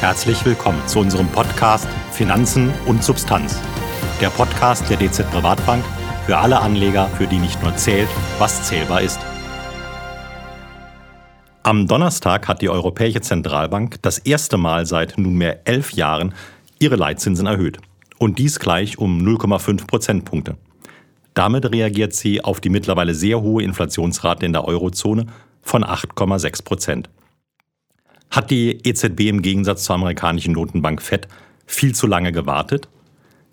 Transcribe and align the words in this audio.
Herzlich 0.00 0.44
willkommen 0.44 0.80
zu 0.86 1.00
unserem 1.00 1.26
Podcast 1.26 1.88
Finanzen 2.12 2.72
und 2.86 3.02
Substanz. 3.02 3.60
Der 4.20 4.30
Podcast 4.30 4.88
der 4.88 4.96
DZ 4.96 5.28
Privatbank 5.28 5.84
für 6.24 6.38
alle 6.38 6.60
Anleger, 6.60 7.08
für 7.08 7.26
die 7.26 7.38
nicht 7.38 7.60
nur 7.64 7.74
zählt, 7.74 8.08
was 8.38 8.62
zählbar 8.62 9.02
ist. 9.02 9.18
Am 11.64 11.88
Donnerstag 11.88 12.46
hat 12.46 12.62
die 12.62 12.68
Europäische 12.68 13.22
Zentralbank 13.22 14.00
das 14.00 14.18
erste 14.18 14.56
Mal 14.56 14.86
seit 14.86 15.18
nunmehr 15.18 15.66
elf 15.66 15.92
Jahren 15.92 16.32
ihre 16.78 16.94
Leitzinsen 16.94 17.48
erhöht. 17.48 17.78
Und 18.18 18.38
dies 18.38 18.60
gleich 18.60 18.98
um 18.98 19.18
0,5 19.18 19.84
Prozentpunkte. 19.88 20.56
Damit 21.34 21.72
reagiert 21.72 22.14
sie 22.14 22.44
auf 22.44 22.60
die 22.60 22.70
mittlerweile 22.70 23.16
sehr 23.16 23.40
hohe 23.40 23.64
Inflationsrate 23.64 24.46
in 24.46 24.52
der 24.52 24.64
Eurozone 24.64 25.26
von 25.60 25.82
8,6 25.82 26.62
Prozent. 26.62 27.10
Hat 28.30 28.50
die 28.50 28.86
EZB 28.86 29.20
im 29.28 29.42
Gegensatz 29.42 29.84
zur 29.84 29.94
amerikanischen 29.94 30.52
Notenbank 30.52 31.00
Fed 31.00 31.28
viel 31.66 31.94
zu 31.94 32.06
lange 32.06 32.32
gewartet? 32.32 32.88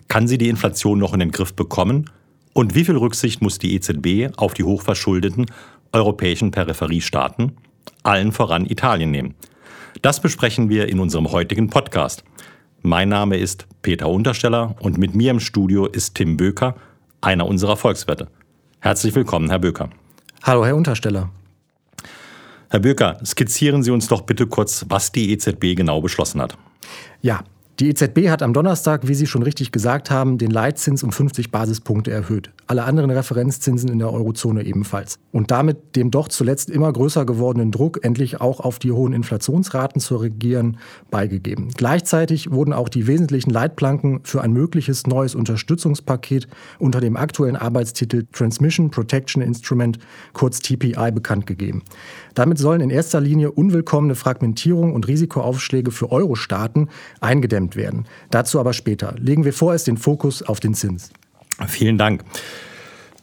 Kann 0.07 0.27
sie 0.27 0.38
die 0.38 0.49
Inflation 0.49 0.99
noch 0.99 1.13
in 1.13 1.20
den 1.20 1.31
Griff 1.31 1.53
bekommen? 1.53 2.09
Und 2.53 2.75
wie 2.75 2.85
viel 2.85 2.98
Rücksicht 2.98 3.41
muss 3.41 3.57
die 3.57 3.73
EZB 3.75 4.38
auf 4.38 4.53
die 4.53 4.63
hochverschuldeten 4.63 5.45
europäischen 5.91 6.51
Peripheriestaaten, 6.51 7.53
allen 8.03 8.31
voran 8.31 8.65
Italien, 8.65 9.11
nehmen? 9.11 9.35
Das 10.01 10.20
besprechen 10.20 10.70
wir 10.70 10.89
in 10.89 10.99
unserem 10.99 11.31
heutigen 11.31 11.70
Podcast. 11.70 12.23
Mein 12.81 13.09
Name 13.09 13.37
ist 13.37 13.67
Peter 13.81 14.09
Untersteller 14.09 14.76
und 14.79 14.98
mit 14.98 15.15
mir 15.15 15.31
im 15.31 15.39
Studio 15.39 15.85
ist 15.85 16.15
Tim 16.15 16.37
Böker, 16.37 16.76
einer 17.21 17.48
unserer 17.48 17.77
Volkswirte. 17.77 18.27
Herzlich 18.79 19.15
willkommen, 19.15 19.49
Herr 19.49 19.59
Böker. 19.59 19.89
Hallo, 20.43 20.65
Herr 20.65 20.76
Untersteller. 20.76 21.31
Herr 22.69 22.79
Böker, 22.79 23.17
skizzieren 23.23 23.83
Sie 23.83 23.91
uns 23.91 24.07
doch 24.07 24.21
bitte 24.21 24.47
kurz, 24.47 24.85
was 24.89 25.11
die 25.11 25.31
EZB 25.31 25.75
genau 25.75 26.01
beschlossen 26.01 26.41
hat. 26.41 26.57
Ja, 27.21 27.43
die 27.79 27.89
EZB 27.89 28.29
hat 28.29 28.41
am 28.41 28.53
Donnerstag, 28.53 29.05
wie 29.09 29.15
Sie 29.15 29.27
schon 29.27 29.43
richtig 29.43 29.73
gesagt 29.73 30.09
haben, 30.09 30.37
den 30.37 30.49
Leitzins 30.49 31.04
um 31.04 31.12
50 31.12 31.51
Basispunkte 31.51 32.09
erhöht. 32.09 32.51
Alle 32.68 32.85
anderen 32.85 33.09
Referenzzinsen 33.09 33.90
in 33.90 33.99
der 33.99 34.13
Eurozone 34.13 34.63
ebenfalls. 34.63 35.20
Und 35.34 35.51
damit 35.51 35.98
dem 35.98 36.09
doch 36.09 36.29
zuletzt 36.29 36.70
immer 36.70 36.91
größer 36.93 37.26
gewordenen 37.26 37.71
Druck, 37.71 37.99
endlich 38.01 38.40
auch 38.40 38.62
auf 38.62 38.79
die 38.79 38.93
hohen 38.93 39.12
Inflationsraten 39.12 39.99
zu 39.99 40.15
regieren, 40.15 40.77
beigegeben. 41.12 41.68
Gleichzeitig 41.76 42.49
wurden 42.49 42.71
auch 42.71 42.87
die 42.87 43.07
wesentlichen 43.07 43.49
Leitplanken 43.49 44.21
für 44.23 44.41
ein 44.41 44.53
mögliches 44.53 45.05
neues 45.05 45.35
Unterstützungspaket 45.35 46.48
unter 46.79 47.01
dem 47.01 47.18
aktuellen 47.18 47.57
Arbeitstitel 47.57 48.23
Transmission 48.31 48.90
Protection 48.90 49.41
Instrument, 49.41 49.99
kurz 50.31 50.59
TPI, 50.59 51.12
bekannt 51.12 51.46
gegeben. 51.46 51.84
Damit 52.35 52.57
sollen 52.57 52.79
in 52.79 52.90
erster 52.90 53.20
Linie 53.20 53.51
unwillkommene 53.51 54.15
Fragmentierung 54.15 54.93
und 54.93 55.09
Risikoaufschläge 55.09 55.91
für 55.91 56.12
Euro-Staaten 56.12 56.87
eingedämmt 57.20 57.65
abgestimmt 57.66 57.76
werden. 57.76 58.05
Dazu 58.30 58.60
aber 58.60 58.74
später. 58.74 59.16
Legen 59.18 59.46
wir 59.46 59.54
vorerst 59.54 59.88
den 59.88 59.98
Fokus 59.98 60.41
auf 60.44 60.60
den 60.60 60.74
Zins. 60.74 61.10
Vielen 61.68 61.98
Dank. 61.98 62.24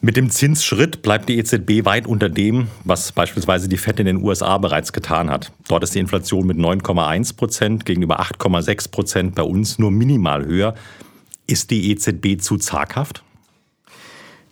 Mit 0.01 0.17
dem 0.17 0.31
Zinsschritt 0.31 1.03
bleibt 1.03 1.29
die 1.29 1.39
EZB 1.39 1.85
weit 1.85 2.09
unter 2.09 2.29
dem, 2.29 2.67
was 2.83 3.13
beispielsweise 3.13 3.69
die 3.69 3.77
FED 3.77 4.01
in 4.01 4.07
den 4.07 4.23
USA 4.23 4.59
bereits 4.59 4.93
getan 4.93 5.31
hat. 5.31 5.53
Dort 5.69 5.85
ist 5.85 5.95
die 5.95 6.01
Inflation 6.01 6.45
mit 6.47 6.59
9,1 6.59 7.37
Prozent 7.37 7.85
gegenüber 7.85 8.21
8,6 8.21 8.91
Prozent 8.91 9.35
bei 9.37 9.45
uns 9.45 9.79
nur 9.79 9.93
minimal 9.93 10.45
höher. 10.45 10.75
Ist 11.47 11.71
die 11.71 11.93
EZB 11.93 12.41
zu 12.41 12.57
zaghaft? 12.57 13.23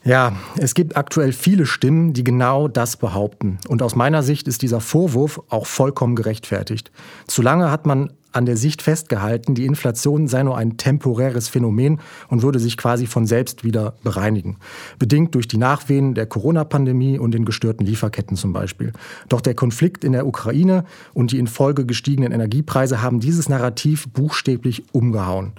Ja, 0.05 0.35
es 0.57 0.75
gibt 0.75 0.97
aktuell 0.97 1.33
viele 1.33 1.67
Stimmen, 1.67 2.13
die 2.15 2.25
genau 2.25 2.69
das 2.69 2.97
behaupten. 2.97 3.59
Und 3.69 3.83
aus 3.83 3.97
meiner 3.97 4.23
Sicht 4.23 4.49
ist 4.49 4.63
dieser 4.63 4.81
Vorwurf 4.81 5.43
auch 5.49 5.67
vollkommen 5.67 6.17
gerechtfertigt. 6.17 6.91
Zu 7.27 7.43
lange 7.43 7.71
hat 7.71 7.87
man 7.87 8.11
an 8.33 8.47
der 8.47 8.57
Sicht 8.57 8.83
festgehalten, 8.83 9.55
die 9.55 9.67
Inflation 9.67 10.29
sei 10.29 10.43
nur 10.43 10.57
ein 10.57 10.77
temporäres 10.77 11.49
Phänomen 11.49 12.01
und 12.29 12.43
würde 12.43 12.59
sich 12.59 12.77
quasi 12.77 13.07
von 13.07 13.27
selbst 13.27 13.65
wieder 13.65 13.95
bereinigen. 14.03 14.57
Bedingt 14.99 15.35
durch 15.35 15.49
die 15.49 15.59
Nachwehen 15.59 16.15
der 16.15 16.27
Corona-Pandemie 16.27 17.19
und 17.19 17.33
den 17.33 17.45
gestörten 17.45 17.87
Lieferketten 17.87 18.37
zum 18.37 18.53
Beispiel. 18.53 18.93
Doch 19.29 19.41
der 19.41 19.55
Konflikt 19.55 20.05
in 20.05 20.13
der 20.13 20.27
Ukraine 20.27 20.85
und 21.15 21.33
die 21.33 21.39
in 21.39 21.47
Folge 21.47 21.87
gestiegenen 21.87 22.33
Energiepreise 22.33 23.03
haben 23.03 23.21
dieses 23.21 23.49
Narrativ 23.49 24.09
buchstäblich 24.09 24.85
umgehauen. 24.93 25.53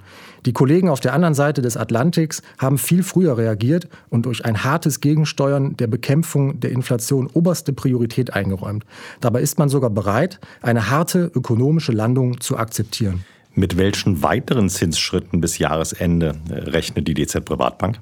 Die 0.44 0.52
Kollegen 0.52 0.88
auf 0.88 0.98
der 0.98 1.12
anderen 1.12 1.34
Seite 1.34 1.62
des 1.62 1.76
Atlantiks 1.76 2.42
haben 2.58 2.76
viel 2.76 3.04
früher 3.04 3.38
reagiert 3.38 3.88
und 4.10 4.26
durch 4.26 4.44
ein 4.44 4.64
hartes 4.64 5.00
Gegensteuern 5.00 5.76
der 5.76 5.86
Bekämpfung 5.86 6.58
der 6.58 6.72
Inflation 6.72 7.28
oberste 7.28 7.72
Priorität 7.72 8.32
eingeräumt. 8.34 8.84
Dabei 9.20 9.40
ist 9.40 9.60
man 9.60 9.68
sogar 9.68 9.90
bereit, 9.90 10.40
eine 10.60 10.90
harte 10.90 11.30
ökonomische 11.32 11.92
Landung 11.92 12.40
zu 12.40 12.56
akzeptieren. 12.56 13.24
Mit 13.54 13.76
welchen 13.76 14.22
weiteren 14.22 14.68
Zinsschritten 14.68 15.40
bis 15.40 15.58
Jahresende 15.58 16.34
rechnet 16.50 17.06
die 17.06 17.14
DZ 17.14 17.44
Privatbank? 17.44 18.00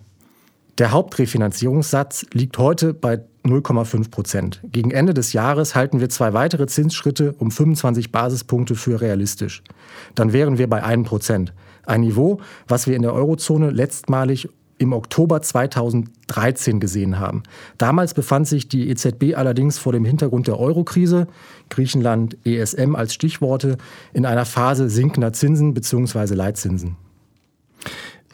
Der 0.79 0.93
Hauptrefinanzierungssatz 0.93 2.25
liegt 2.33 2.57
heute 2.57 2.95
bei 2.95 3.21
0,5 3.45 4.11
Prozent. 4.11 4.61
Gegen 4.65 4.93
Ende 4.93 5.13
des 5.13 5.35
Jahres 5.35 5.75
halten 5.75 6.01
wir 6.01 6.09
zwei 6.09 6.33
weitere 6.33 6.67
Zinsschritte 6.69 7.35
um 7.39 7.51
25 7.51 8.13
Basispunkte 8.13 8.75
für 8.75 9.01
realistisch. 9.01 9.63
Dann 10.15 10.33
wären 10.33 10.57
wir 10.57 10.71
bei 10.71 10.83
1 10.83 11.07
Prozent. 11.07 11.53
Ein 11.87 12.03
Niveau, 12.03 12.41
was 12.69 12.87
wir 12.87 12.97
in 12.97 13.03
der 13.03 13.15
Eurozone 13.15 13.71
letztmalig 13.71 14.49
im 14.81 14.95
Oktober 14.95 15.43
2013 15.43 16.81
gesehen 16.81 17.19
haben. 17.19 17.43
Damals 17.77 18.15
befand 18.15 18.49
sich 18.49 18.67
die 18.67 18.89
EZB 18.89 19.35
allerdings 19.37 19.79
vor 19.79 19.93
dem 19.93 20.07
Hintergrund 20.07 20.47
der 20.47 20.59
Eurokrise, 20.59 21.29
Griechenland, 21.69 22.39
ESM 22.47 22.97
als 22.97 23.13
Stichworte, 23.13 23.77
in 24.15 24.25
einer 24.25 24.47
Phase 24.47 24.89
sinkender 24.89 25.35
Zinsen 25.35 25.75
bzw. 25.75 26.35
Leitzinsen. 26.35 26.97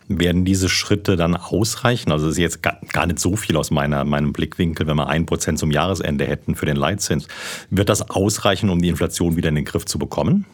Werden 0.09 0.45
diese 0.45 0.69
Schritte 0.69 1.17
dann 1.17 1.35
ausreichen? 1.35 2.13
Also 2.13 2.27
es 2.27 2.35
ist 2.35 2.39
jetzt 2.39 2.63
gar 2.63 3.07
nicht 3.07 3.19
so 3.19 3.35
viel 3.35 3.57
aus 3.57 3.73
meiner, 3.73 4.05
meinem 4.05 4.33
Blickwinkel, 4.33 4.87
wenn 4.87 4.97
wir 4.97 5.09
ein 5.09 5.27
Prozent 5.27 5.59
zum 5.59 5.73
Jahresende 5.73 6.27
hätten 6.27 6.55
für 6.55 6.67
den 6.67 6.77
Leitzins. 6.77 7.27
Wird 7.71 7.89
das 7.89 8.09
ausreichen, 8.09 8.71
um 8.71 8.81
die 8.81 8.89
Inflation 8.89 9.35
wieder 9.35 9.49
in 9.49 9.57
den 9.57 9.65
Griff 9.65 9.85
zu 9.85 9.99
bekommen? 9.99 10.47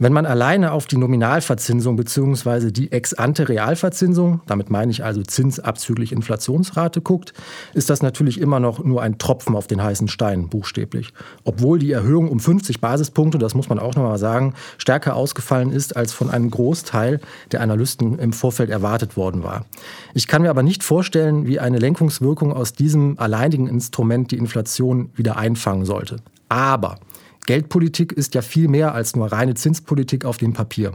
Wenn 0.00 0.12
man 0.12 0.26
alleine 0.26 0.70
auf 0.70 0.86
die 0.86 0.96
Nominalverzinsung 0.96 1.96
bzw. 1.96 2.70
die 2.70 2.92
Ex-ante-Realverzinsung, 2.92 4.42
damit 4.46 4.70
meine 4.70 4.92
ich 4.92 5.02
also 5.02 5.22
Zins 5.22 5.58
abzüglich 5.58 6.12
Inflationsrate, 6.12 7.00
guckt, 7.00 7.32
ist 7.74 7.90
das 7.90 8.00
natürlich 8.00 8.40
immer 8.40 8.60
noch 8.60 8.84
nur 8.84 9.02
ein 9.02 9.18
Tropfen 9.18 9.56
auf 9.56 9.66
den 9.66 9.82
heißen 9.82 10.06
Stein, 10.06 10.48
buchstäblich. 10.48 11.12
Obwohl 11.42 11.80
die 11.80 11.90
Erhöhung 11.90 12.28
um 12.28 12.38
50 12.38 12.80
Basispunkte, 12.80 13.38
das 13.38 13.56
muss 13.56 13.68
man 13.68 13.80
auch 13.80 13.96
nochmal 13.96 14.18
sagen, 14.18 14.54
stärker 14.76 15.16
ausgefallen 15.16 15.72
ist, 15.72 15.96
als 15.96 16.12
von 16.12 16.30
einem 16.30 16.48
Großteil 16.48 17.20
der 17.50 17.60
Analysten 17.60 18.20
im 18.20 18.32
Vorfeld 18.32 18.70
erwartet 18.70 19.16
worden 19.16 19.42
war. 19.42 19.66
Ich 20.14 20.28
kann 20.28 20.42
mir 20.42 20.50
aber 20.50 20.62
nicht 20.62 20.84
vorstellen, 20.84 21.48
wie 21.48 21.58
eine 21.58 21.78
Lenkungswirkung 21.78 22.52
aus 22.52 22.72
diesem 22.72 23.18
alleinigen 23.18 23.66
Instrument 23.66 24.30
die 24.30 24.38
Inflation 24.38 25.10
wieder 25.16 25.36
einfangen 25.36 25.84
sollte. 25.84 26.18
Aber 26.48 27.00
Geldpolitik 27.48 28.12
ist 28.12 28.34
ja 28.34 28.42
viel 28.42 28.68
mehr 28.68 28.92
als 28.92 29.16
nur 29.16 29.32
reine 29.32 29.54
Zinspolitik 29.54 30.26
auf 30.26 30.36
dem 30.36 30.52
Papier 30.52 30.92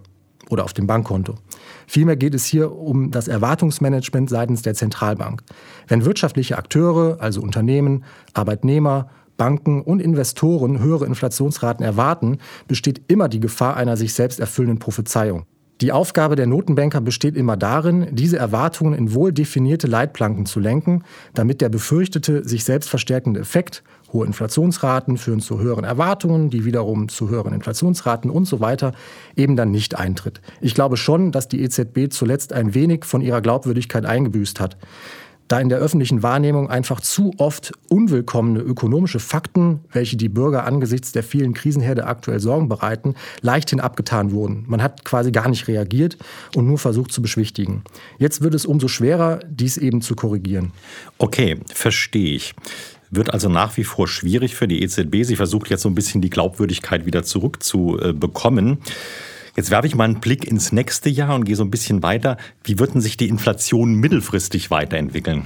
oder 0.52 0.66
auf 0.66 0.74
dem 0.74 0.86
Bankkonto. 0.86 1.34
Vielmehr 1.88 2.16
geht 2.16 2.36
es 2.36 2.46
hier 2.46 2.72
um 2.72 3.10
das 3.10 3.28
Erwartungsmanagement 3.28 4.30
seitens 4.30 4.62
der 4.62 4.76
Zentralbank. 4.76 5.42
Wenn 5.88 6.06
wirtschaftliche 6.06 6.60
Akteure, 6.60 7.18
also 7.20 7.42
Unternehmen, 7.42 8.04
Arbeitnehmer, 8.34 9.10
Banken 9.36 9.82
und 9.82 10.00
Investoren 10.00 10.78
höhere 10.78 11.08
Inflationsraten 11.08 11.84
erwarten, 11.84 12.38
besteht 12.68 13.02
immer 13.08 13.30
die 13.30 13.40
Gefahr 13.40 13.76
einer 13.76 13.98
sich 13.98 14.14
selbst 14.14 14.40
erfüllenden 14.40 14.78
Prophezeiung. 14.78 15.48
Die 15.82 15.92
Aufgabe 15.92 16.36
der 16.36 16.46
Notenbanker 16.46 17.02
besteht 17.02 17.36
immer 17.36 17.58
darin, 17.58 18.10
diese 18.12 18.38
Erwartungen 18.38 18.94
in 18.94 19.16
wohl 19.16 19.34
definierte 19.34 19.88
Leitplanken 19.88 20.46
zu 20.46 20.60
lenken, 20.60 21.04
damit 21.34 21.62
der 21.62 21.70
befürchtete 21.70 22.48
sich 22.48 22.64
selbst 22.64 22.90
verstärkende 22.90 23.40
Effekt 23.40 23.84
Hohe 24.14 24.26
Inflationsraten 24.26 25.18
führen 25.18 25.42
zu 25.42 25.60
höheren 25.60 25.84
Erwartungen, 25.84 26.50
die 26.50 26.64
wiederum 26.64 27.10
zu 27.10 27.30
höheren 27.30 27.54
Inflationsraten 27.54 28.30
und 28.30 28.46
so 28.46 28.60
weiter 28.60 28.94
eben 29.36 29.56
dann 29.56 29.72
nicht 29.72 29.98
eintritt. 29.98 30.42
Ich 30.62 30.76
glaube 30.76 30.98
schon, 30.98 31.32
dass 31.32 31.48
die 31.48 31.62
EZB 31.62 32.12
zuletzt 32.12 32.54
ein 32.54 32.74
wenig 32.74 33.06
von 33.06 33.22
ihrer 33.22 33.42
Glaubwürdigkeit 33.42 34.06
eingebüßt 34.06 34.60
hat 34.60 34.78
da 35.48 35.60
in 35.60 35.70
der 35.70 35.78
öffentlichen 35.78 36.24
Wahrnehmung 36.24 36.70
einfach 36.70 37.00
zu 37.02 37.32
oft 37.38 37.74
unwillkommene 37.90 38.60
ökonomische 38.60 39.20
Fakten, 39.20 39.82
welche 39.92 40.18
die 40.18 40.30
Bürger 40.30 40.66
angesichts 40.66 41.12
der 41.12 41.24
vielen 41.24 41.54
Krisenherde 41.54 42.08
aktuell 42.08 42.40
Sorgen 42.40 42.70
bereiten, 42.70 43.16
leichthin 43.42 43.80
abgetan 43.80 44.32
wurden. 44.32 44.64
Man 44.68 44.82
hat 44.82 45.06
quasi 45.06 45.32
gar 45.32 45.50
nicht 45.50 45.68
reagiert 45.68 46.18
und 46.56 46.66
nur 46.66 46.78
versucht 46.78 47.12
zu 47.12 47.22
beschwichtigen. 47.22 47.84
Jetzt 48.18 48.42
wird 48.42 48.54
es 48.54 48.66
umso 48.66 48.88
schwerer, 48.88 49.40
dies 49.48 49.78
eben 49.78 50.02
zu 50.02 50.16
korrigieren. 50.16 50.72
Okay, 51.18 51.60
verstehe 51.68 52.36
ich. 52.36 52.56
Wird 53.16 53.32
also 53.32 53.48
nach 53.48 53.78
wie 53.78 53.84
vor 53.84 54.08
schwierig 54.08 54.56
für 54.56 54.68
die 54.68 54.82
EZB. 54.82 55.24
Sie 55.24 55.36
versucht 55.36 55.70
jetzt 55.70 55.84
so 55.84 55.90
ein 55.90 55.94
bisschen 55.94 56.22
die 56.22 56.32
Glaubwürdigkeit 56.32 57.06
wieder 57.06 57.22
zurückzubekommen. 57.22 58.80
Jetzt 59.56 59.70
werfe 59.70 59.86
ich 59.86 59.94
mal 59.94 60.06
einen 60.06 60.20
Blick 60.20 60.48
ins 60.48 60.72
nächste 60.72 61.12
Jahr 61.12 61.36
und 61.36 61.46
gehe 61.46 61.56
so 61.56 61.64
ein 61.64 61.70
bisschen 61.70 62.02
weiter. 62.02 62.38
Wie 62.64 62.80
wird 62.80 62.96
denn 62.96 63.02
sich 63.02 63.16
die 63.16 63.30
Inflation 63.30 63.94
mittelfristig 63.94 64.72
weiterentwickeln? 64.72 65.44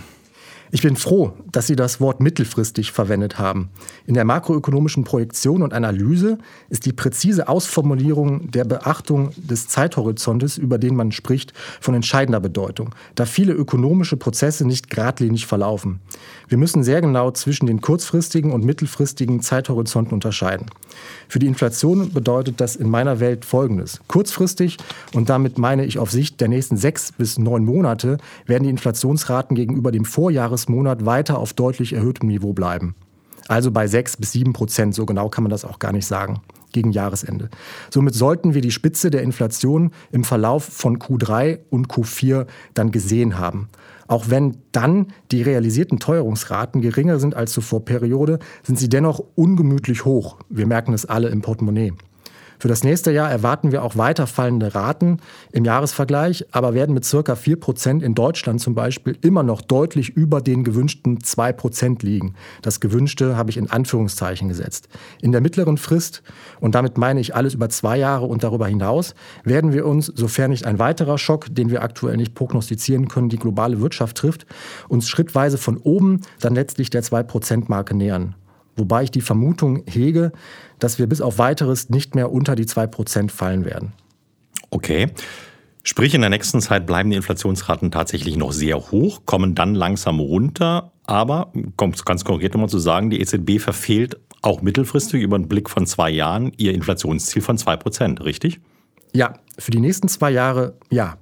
Ich 0.70 0.82
bin 0.82 0.98
froh, 0.98 1.32
dass 1.50 1.68
Sie 1.68 1.78
das 1.78 2.02
Wort 2.02 2.20
mittelfristig 2.20 2.92
verwendet 2.92 3.40
haben. 3.40 3.70
In 4.06 4.16
der 4.16 4.26
makroökonomischen 4.26 5.06
Projektion 5.06 5.62
und 5.62 5.74
Analyse 5.74 6.40
ist 6.70 6.86
die 6.86 6.92
präzise 6.92 7.48
Ausformulierung 7.48 8.52
der 8.52 8.66
Beachtung 8.66 9.32
des 9.38 9.70
Zeithorizontes, 9.70 10.58
über 10.58 10.78
den 10.78 10.96
man 10.96 11.14
spricht, 11.14 11.54
von 11.80 11.96
entscheidender 11.96 12.42
Bedeutung, 12.42 12.94
da 13.16 13.26
viele 13.26 13.54
ökonomische 13.54 14.18
Prozesse 14.18 14.68
nicht 14.68 14.90
geradlinig 14.90 15.48
verlaufen. 15.48 16.02
Wir 16.50 16.58
müssen 16.58 16.82
sehr 16.82 17.02
genau 17.02 17.32
zwischen 17.32 17.66
den 17.66 17.82
kurzfristigen 17.82 18.54
und 18.54 18.64
mittelfristigen 18.64 19.42
Zeithorizonten 19.42 20.14
unterscheiden. 20.14 20.68
Für 21.28 21.40
die 21.40 21.48
Inflation 21.48 22.14
bedeutet 22.14 22.62
das 22.62 22.78
in 22.78 22.90
meiner 22.90 23.20
Welt 23.20 23.44
Folgendes. 23.44 24.00
Kurzfristig, 24.08 24.78
und 25.14 25.30
damit 25.30 25.58
meine 25.58 25.86
ich 25.86 26.00
auf 26.00 26.10
Sicht 26.10 26.40
der 26.40 26.48
nächsten 26.48 26.78
sechs 26.78 27.12
bis 27.12 27.38
neun 27.38 27.66
Monate, 27.66 28.18
werden 28.46 28.64
die 28.64 28.70
Inflationsraten 28.70 29.56
gegenüber 29.56 29.92
dem 29.92 30.06
Vorjahresmonat 30.06 31.06
weiter 31.06 31.38
auf 31.38 31.52
deutlich 31.52 31.92
erhöhtem 31.92 32.30
Niveau 32.30 32.54
bleiben. 32.54 32.96
Also 33.50 33.72
bei 33.72 33.88
sechs 33.88 34.16
bis 34.16 34.32
sieben 34.32 34.54
Prozent, 34.54 34.96
so 34.96 35.06
genau 35.06 35.30
kann 35.30 35.44
man 35.44 35.52
das 35.52 35.66
auch 35.66 35.80
gar 35.80 35.92
nicht 35.92 36.06
sagen 36.06 36.42
gegen 36.74 36.92
Jahresende. 36.92 37.50
Somit 37.90 38.14
sollten 38.14 38.54
wir 38.54 38.62
die 38.62 38.72
Spitze 38.72 39.10
der 39.10 39.24
Inflation 39.24 39.92
im 40.12 40.24
Verlauf 40.24 40.66
von 40.66 41.00
Q3 41.00 41.60
und 41.70 41.88
Q4 41.88 42.46
dann 42.74 42.92
gesehen 42.92 43.38
haben. 43.38 43.70
Auch 44.08 44.30
wenn 44.30 44.58
dann 44.72 45.08
die 45.32 45.42
realisierten 45.42 46.00
Teuerungsraten 46.00 46.82
geringer 46.82 47.20
sind 47.20 47.36
als 47.36 47.52
zur 47.52 47.64
Vorperiode, 47.64 48.40
sind 48.64 48.80
sie 48.80 48.90
dennoch 48.90 49.22
ungemütlich 49.36 50.06
hoch. 50.06 50.38
Wir 50.50 50.66
merken 50.66 50.94
es 50.94 51.06
alle 51.06 51.30
im 51.30 51.42
Portemonnaie. 51.42 51.94
Für 52.60 52.68
das 52.68 52.84
nächste 52.84 53.12
Jahr 53.12 53.30
erwarten 53.30 53.72
wir 53.72 53.84
auch 53.84 53.98
weiter 53.98 54.26
fallende 54.26 54.74
Raten 54.74 55.20
im 55.52 55.64
Jahresvergleich, 55.64 56.46
aber 56.52 56.74
werden 56.74 56.94
mit 56.94 57.06
circa 57.06 57.36
4 57.36 57.60
Prozent 57.60 58.02
in 58.02 58.16
Deutschland 58.16 58.62
zum 58.62 58.74
Beispiel 58.74 59.16
immer 59.22 59.44
noch 59.44 59.62
deutlich 59.62 60.10
über 60.10 60.42
den 60.42 60.64
gewünschten 60.64 61.24
2 61.24 61.54
Prozent 61.54 62.02
liegen. 62.02 62.34
Das 62.64 62.80
Gewünschte 62.80 63.38
habe 63.38 63.52
ich 63.52 63.58
in 63.58 63.70
Anführungszeichen 63.70 64.48
gesetzt. 64.48 64.90
In 65.22 65.32
der 65.32 65.42
mittleren 65.42 65.78
Frist, 65.78 66.24
und 66.60 66.74
damit 66.74 66.98
meine 66.98 67.20
ich 67.20 67.36
alles 67.36 67.54
über 67.54 67.70
zwei 67.70 67.98
Jahre 67.98 68.26
und 68.26 68.44
darüber 68.44 68.68
hinaus, 68.68 69.14
werden 69.44 69.72
wir 69.72 69.86
uns, 69.86 70.08
sofern 70.08 70.50
nicht 70.50 70.66
ein 70.66 70.80
weiterer 70.80 71.20
Schock, 71.20 71.54
den 71.54 71.70
wir 71.70 71.84
aktuell 71.84 72.18
nicht 72.18 72.34
prognostizieren 72.34 73.08
können, 73.08 73.30
die 73.30 73.38
globale 73.38 73.82
Wirtschaft 73.82 74.18
trifft, 74.18 74.48
uns 74.88 75.08
schrittweise 75.08 75.60
von 75.60 75.78
oben 75.78 76.22
dann 76.40 76.56
letztlich 76.56 76.90
der 76.90 77.04
2-Prozent-Marke 77.04 77.96
nähern. 77.96 78.36
Wobei 78.78 79.04
ich 79.04 79.12
die 79.12 79.22
Vermutung 79.22 79.84
hege, 79.88 80.32
dass 80.80 81.00
wir 81.00 81.08
bis 81.08 81.22
auf 81.22 81.38
weiteres 81.38 81.90
nicht 81.90 82.16
mehr 82.16 82.32
unter 82.32 82.56
die 82.56 82.66
2% 82.66 83.30
fallen 83.30 83.66
werden. 83.66 83.94
Okay. 84.70 85.08
Sprich, 85.84 86.14
in 86.14 86.22
der 86.22 86.30
nächsten 86.30 86.60
Zeit 86.62 86.86
bleiben 86.86 87.10
die 87.10 87.16
Inflationsraten 87.16 87.92
tatsächlich 87.92 88.36
noch 88.36 88.52
sehr 88.52 88.92
hoch, 88.92 89.22
kommen 89.26 89.56
dann 89.56 89.74
langsam 89.74 90.20
runter. 90.20 90.92
Aber, 91.06 91.54
kommt 91.78 92.06
ganz 92.06 92.26
konkret 92.26 92.54
nochmal 92.54 92.70
zu 92.70 92.80
sagen, 92.80 93.10
die 93.10 93.22
EZB 93.22 93.60
verfehlt 93.60 94.20
auch 94.42 94.62
mittelfristig 94.62 95.22
über 95.22 95.38
einen 95.38 95.48
Blick 95.48 95.70
von 95.70 95.86
zwei 95.86 96.10
Jahren 96.10 96.52
ihr 96.58 96.74
Inflationsziel 96.74 97.42
von 97.42 97.58
2%, 97.58 98.24
richtig? 98.24 98.60
Ja, 99.14 99.36
für 99.58 99.72
die 99.72 99.80
nächsten 99.80 100.10
zwei 100.10 100.32
Jahre 100.32 100.76
ja. 100.90 101.18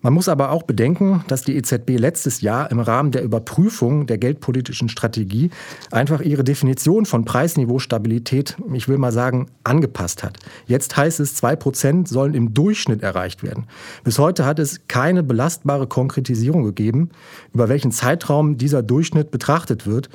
Man 0.00 0.12
muss 0.12 0.28
aber 0.28 0.52
auch 0.52 0.62
bedenken, 0.62 1.24
dass 1.26 1.42
die 1.42 1.56
EZB 1.56 1.98
letztes 1.98 2.40
Jahr 2.40 2.70
im 2.70 2.78
Rahmen 2.78 3.10
der 3.10 3.24
Überprüfung 3.24 4.06
der 4.06 4.18
geldpolitischen 4.18 4.88
Strategie 4.88 5.50
einfach 5.90 6.20
ihre 6.20 6.44
Definition 6.44 7.04
von 7.04 7.24
Preisniveaustabilität, 7.24 8.56
ich 8.72 8.88
will 8.88 8.98
mal 8.98 9.10
sagen, 9.10 9.46
angepasst 9.64 10.22
hat. 10.22 10.38
Jetzt 10.66 10.96
heißt 10.96 11.18
es, 11.18 11.34
zwei 11.34 11.56
Prozent 11.56 12.06
sollen 12.06 12.34
im 12.34 12.54
Durchschnitt 12.54 13.02
erreicht 13.02 13.42
werden. 13.42 13.66
Bis 14.04 14.20
heute 14.20 14.46
hat 14.46 14.60
es 14.60 14.86
keine 14.86 15.24
belastbare 15.24 15.88
Konkretisierung 15.88 16.62
gegeben, 16.62 17.10
über 17.52 17.68
welchen 17.68 17.90
Zeitraum 17.90 18.56
dieser 18.56 18.84
Durchschnitt 18.84 19.32
betrachtet 19.32 19.86
wird 19.86 20.10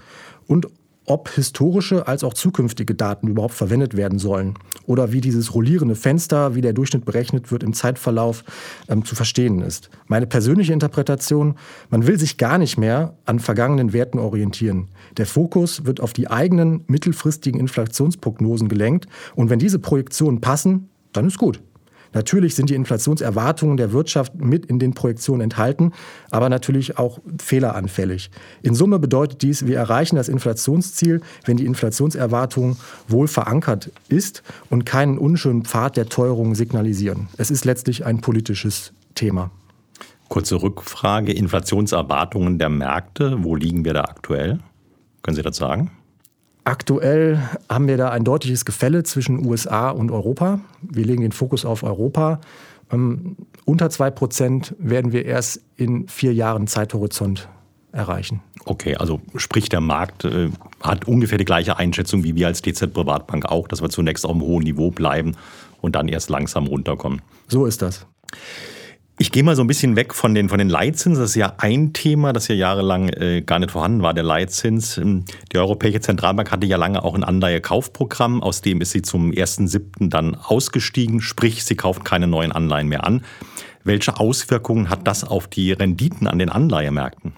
und 0.47 0.67
ob 1.05 1.29
historische 1.29 2.07
als 2.07 2.23
auch 2.23 2.33
zukünftige 2.33 2.95
Daten 2.95 3.27
überhaupt 3.27 3.53
verwendet 3.53 3.97
werden 3.97 4.19
sollen 4.19 4.55
oder 4.85 5.11
wie 5.11 5.21
dieses 5.21 5.53
rollierende 5.53 5.95
Fenster, 5.95 6.55
wie 6.55 6.61
der 6.61 6.73
Durchschnitt 6.73 7.05
berechnet 7.05 7.51
wird 7.51 7.63
im 7.63 7.73
Zeitverlauf, 7.73 8.43
ähm, 8.87 9.03
zu 9.03 9.15
verstehen 9.15 9.61
ist. 9.61 9.89
Meine 10.07 10.27
persönliche 10.27 10.73
Interpretation, 10.73 11.55
man 11.89 12.07
will 12.07 12.17
sich 12.17 12.37
gar 12.37 12.57
nicht 12.57 12.77
mehr 12.77 13.15
an 13.25 13.39
vergangenen 13.39 13.93
Werten 13.93 14.19
orientieren. 14.19 14.87
Der 15.17 15.25
Fokus 15.25 15.85
wird 15.85 15.99
auf 15.99 16.13
die 16.13 16.29
eigenen 16.29 16.83
mittelfristigen 16.87 17.59
Inflationsprognosen 17.59 18.69
gelenkt 18.69 19.07
und 19.35 19.49
wenn 19.49 19.59
diese 19.59 19.79
Projektionen 19.79 20.41
passen, 20.41 20.89
dann 21.11 21.27
ist 21.27 21.37
gut. 21.37 21.61
Natürlich 22.13 22.55
sind 22.55 22.69
die 22.69 22.75
Inflationserwartungen 22.75 23.77
der 23.77 23.91
Wirtschaft 23.91 24.35
mit 24.35 24.65
in 24.65 24.79
den 24.79 24.93
Projektionen 24.93 25.41
enthalten, 25.41 25.91
aber 26.31 26.49
natürlich 26.49 26.97
auch 26.97 27.19
fehleranfällig. 27.41 28.29
In 28.61 28.75
Summe 28.75 28.99
bedeutet 28.99 29.41
dies, 29.41 29.65
wir 29.65 29.77
erreichen 29.77 30.15
das 30.15 30.29
Inflationsziel, 30.29 31.21
wenn 31.45 31.57
die 31.57 31.65
Inflationserwartung 31.65 32.77
wohl 33.07 33.27
verankert 33.27 33.91
ist 34.09 34.43
und 34.69 34.85
keinen 34.85 35.17
unschönen 35.17 35.65
Pfad 35.65 35.97
der 35.97 36.07
Teuerung 36.07 36.55
signalisieren. 36.55 37.27
Es 37.37 37.51
ist 37.51 37.65
letztlich 37.65 38.05
ein 38.05 38.21
politisches 38.21 38.93
Thema. 39.15 39.51
Kurze 40.29 40.61
Rückfrage, 40.61 41.31
Inflationserwartungen 41.33 42.57
der 42.57 42.69
Märkte, 42.69 43.43
wo 43.43 43.55
liegen 43.55 43.85
wir 43.85 43.93
da 43.93 44.01
aktuell? 44.01 44.59
Können 45.21 45.35
Sie 45.35 45.43
das 45.43 45.57
sagen? 45.57 45.91
Aktuell 46.65 47.39
haben 47.69 47.87
wir 47.87 47.97
da 47.97 48.09
ein 48.09 48.23
deutliches 48.23 48.63
Gefälle 48.63 49.03
zwischen 49.03 49.45
USA 49.45 49.89
und 49.89 50.11
Europa. 50.11 50.61
Wir 50.81 51.05
legen 51.05 51.21
den 51.21 51.33
Fokus 51.33 51.65
auf 51.65 51.83
Europa. 51.83 52.39
Ähm, 52.91 53.35
unter 53.65 53.87
2% 53.87 54.73
werden 54.77 55.11
wir 55.11 55.25
erst 55.25 55.61
in 55.75 56.07
vier 56.07 56.33
Jahren 56.33 56.67
Zeithorizont 56.67 57.49
erreichen. 57.91 58.41
Okay, 58.65 58.95
also 58.95 59.21
sprich, 59.35 59.69
der 59.69 59.81
Markt 59.81 60.25
äh, 60.25 60.49
hat 60.81 61.05
ungefähr 61.05 61.37
die 61.37 61.45
gleiche 61.45 61.77
Einschätzung 61.77 62.23
wie 62.23 62.35
wir 62.35 62.47
als 62.47 62.61
DZ 62.61 62.93
Privatbank 62.93 63.45
auch, 63.45 63.67
dass 63.67 63.81
wir 63.81 63.89
zunächst 63.89 64.25
auf 64.25 64.31
einem 64.31 64.41
hohen 64.41 64.63
Niveau 64.63 64.89
bleiben 64.89 65.35
und 65.81 65.95
dann 65.95 66.07
erst 66.07 66.29
langsam 66.29 66.67
runterkommen. 66.67 67.21
So 67.47 67.65
ist 67.65 67.81
das. 67.81 68.05
Ich 69.23 69.31
gehe 69.31 69.41
mal 69.41 69.55
so 69.55 69.63
ein 69.63 69.67
bisschen 69.67 69.95
weg 69.95 70.13
von 70.13 70.35
den, 70.35 70.49
von 70.49 70.57
den 70.57 70.67
Leitzinsen. 70.67 71.21
Das 71.21 71.29
ist 71.29 71.37
ja 71.37 71.53
ein 71.57 71.93
Thema, 71.93 72.33
das 72.33 72.49
ja 72.49 72.55
jahrelang 72.55 73.07
äh, 73.07 73.41
gar 73.41 73.57
nicht 73.57 73.71
vorhanden 73.71 74.01
war, 74.01 74.13
der 74.13 74.25
Leitzins. 74.25 74.97
Ähm, 74.97 75.23
die 75.53 75.59
Europäische 75.59 76.01
Zentralbank 76.01 76.51
hatte 76.51 76.67
ja 76.67 76.75
lange 76.75 77.05
auch 77.05 77.15
ein 77.15 77.23
Anleihekaufprogramm. 77.23 78.43
Aus 78.43 78.59
dem 78.59 78.81
ist 78.81 78.91
sie 78.91 79.01
zum 79.01 79.31
1.7. 79.31 80.09
dann 80.09 80.35
ausgestiegen. 80.35 81.21
Sprich, 81.21 81.63
sie 81.63 81.75
kauft 81.77 82.03
keine 82.03 82.27
neuen 82.27 82.51
Anleihen 82.51 82.89
mehr 82.89 83.05
an. 83.05 83.23
Welche 83.85 84.19
Auswirkungen 84.19 84.89
hat 84.89 85.07
das 85.07 85.23
auf 85.23 85.47
die 85.47 85.71
Renditen 85.71 86.27
an 86.27 86.37
den 86.37 86.49
Anleihemärkten? 86.49 87.31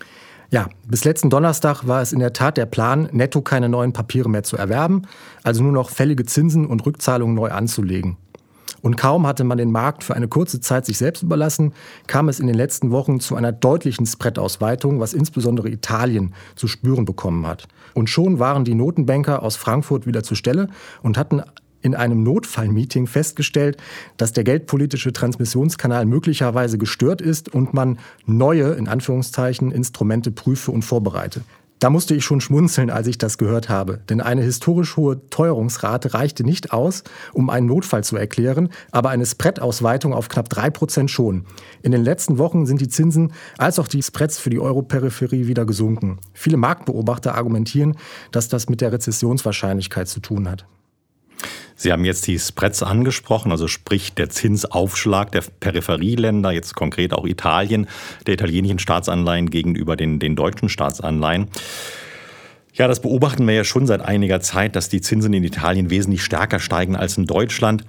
Ja, 0.49 0.69
bis 0.87 1.05
letzten 1.05 1.29
Donnerstag 1.29 1.85
war 1.85 2.01
es 2.01 2.13
in 2.13 2.19
der 2.19 2.33
Tat 2.33 2.57
der 2.57 2.65
Plan, 2.65 3.09
netto 3.11 3.41
keine 3.41 3.69
neuen 3.69 3.93
Papiere 3.93 4.27
mehr 4.27 4.41
zu 4.41 4.57
erwerben, 4.57 5.03
also 5.43 5.61
nur 5.61 5.71
noch 5.71 5.91
fällige 5.91 6.25
Zinsen 6.25 6.65
und 6.65 6.83
Rückzahlungen 6.83 7.35
neu 7.35 7.51
anzulegen. 7.51 8.17
Und 8.85 8.97
kaum 8.97 9.25
hatte 9.25 9.43
man 9.43 9.57
den 9.57 9.71
Markt 9.71 10.03
für 10.03 10.15
eine 10.15 10.27
kurze 10.27 10.59
Zeit 10.59 10.85
sich 10.85 10.99
selbst 10.99 11.23
überlassen, 11.23 11.73
kam 12.05 12.29
es 12.29 12.39
in 12.39 12.45
den 12.45 12.55
letzten 12.55 12.91
Wochen 12.91 13.19
zu 13.19 13.35
einer 13.35 13.51
deutlichen 13.51 14.05
Spreadausweitung, 14.05 14.99
was 14.99 15.15
insbesondere 15.15 15.69
Italien 15.69 16.35
zu 16.55 16.67
spüren 16.67 17.03
bekommen 17.03 17.47
hat. 17.47 17.67
Und 17.95 18.11
schon 18.11 18.37
waren 18.37 18.63
die 18.63 18.75
Notenbanker 18.75 19.41
aus 19.41 19.55
Frankfurt 19.55 20.05
wieder 20.05 20.21
zur 20.21 20.37
Stelle 20.37 20.67
und 21.01 21.17
hatten 21.17 21.41
in 21.81 21.95
einem 21.95 22.21
Notfallmeeting 22.21 23.07
festgestellt, 23.07 23.77
dass 24.17 24.33
der 24.33 24.43
geldpolitische 24.43 25.11
Transmissionskanal 25.11 26.05
möglicherweise 26.05 26.77
gestört 26.77 27.21
ist 27.21 27.51
und 27.51 27.73
man 27.73 27.97
neue, 28.27 28.73
in 28.73 28.87
Anführungszeichen, 28.87 29.71
Instrumente 29.71 30.29
prüfe 30.29 30.69
und 30.69 30.85
vorbereite. 30.85 31.41
Da 31.79 31.89
musste 31.89 32.15
ich 32.15 32.23
schon 32.23 32.39
schmunzeln, 32.39 32.89
als 32.89 33.07
ich 33.07 33.17
das 33.17 33.37
gehört 33.37 33.67
habe. 33.67 33.99
Denn 34.09 34.21
eine 34.21 34.41
historisch 34.41 34.95
hohe 34.95 35.29
Teuerungsrate 35.29 36.13
reichte 36.13 36.43
nicht 36.43 36.71
aus, 36.71 37.03
um 37.33 37.49
einen 37.49 37.67
Notfall 37.67 38.03
zu 38.03 38.15
erklären, 38.15 38.69
aber 38.91 39.09
eine 39.09 39.25
Spread-Ausweitung 39.25 40.13
auf 40.13 40.29
knapp 40.29 40.47
3% 40.47 41.09
schon. 41.09 41.45
In 41.81 41.91
den 41.91 42.03
letzten 42.03 42.37
Wochen 42.37 42.65
sind 42.65 42.79
die 42.79 42.87
Zinsen 42.87 43.33
als 43.57 43.77
auch 43.77 43.87
die 43.87 44.01
Spreads 44.01 44.37
für 44.37 44.49
die 44.49 44.59
Europeripherie 44.59 45.47
wieder 45.47 45.65
gesunken. 45.65 46.19
Viele 46.33 46.57
Marktbeobachter 46.57 47.35
argumentieren, 47.35 47.97
dass 48.31 48.47
das 48.47 48.69
mit 48.69 48.79
der 48.79 48.93
Rezessionswahrscheinlichkeit 48.93 50.07
zu 50.07 50.21
tun 50.21 50.49
hat. 50.49 50.65
Sie 51.75 51.91
haben 51.91 52.05
jetzt 52.05 52.25
die 52.27 52.39
Spreads 52.39 52.83
angesprochen, 52.83 53.51
also 53.51 53.67
sprich 53.67 54.13
der 54.13 54.29
Zinsaufschlag 54.29 55.31
der 55.31 55.43
Peripherieländer, 55.59 56.51
jetzt 56.51 56.73
konkret 56.75 57.13
auch 57.13 57.25
Italien, 57.25 57.87
der 58.25 58.35
italienischen 58.35 58.79
Staatsanleihen 58.79 59.49
gegenüber 59.49 59.97
den, 59.97 60.19
den 60.19 60.35
deutschen 60.35 60.69
Staatsanleihen. 60.69 61.49
Ja, 62.73 62.87
das 62.87 63.01
beobachten 63.01 63.45
wir 63.47 63.53
ja 63.53 63.63
schon 63.63 63.87
seit 63.87 64.01
einiger 64.01 64.41
Zeit, 64.41 64.75
dass 64.75 64.89
die 64.89 65.01
Zinsen 65.01 65.33
in 65.33 65.43
Italien 65.43 65.89
wesentlich 65.89 66.23
stärker 66.23 66.59
steigen 66.59 66.95
als 66.95 67.17
in 67.17 67.25
Deutschland. 67.25 67.83